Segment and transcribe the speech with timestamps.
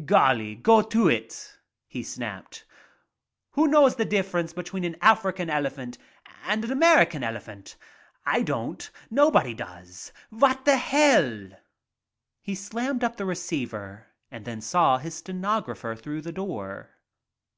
[0.06, 2.64] *■•, go to it," he snapped.
[3.50, 5.98] "Who knows the difference between an African elephant
[6.44, 7.76] and a Amer ican elephant.
[8.24, 8.90] I don't.
[9.10, 10.10] Nobody does.
[10.32, 11.56] Vat.; hell?" ■^
[12.40, 16.92] He slammed up the receiver and then saw his stenographer through the door.